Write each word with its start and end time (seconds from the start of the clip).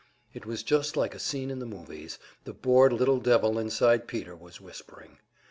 It 0.33 0.47
was 0.47 0.63
just 0.63 0.97
like 0.97 1.13
a 1.13 1.19
scene 1.19 1.51
in 1.51 1.59
the 1.59 1.65
movies, 1.67 2.17
the 2.43 2.53
bored 2.53 2.91
little 2.91 3.19
devil 3.19 3.59
inside 3.59 4.07
Peter 4.07 4.35
was 4.35 4.59
whispering. 4.59 5.19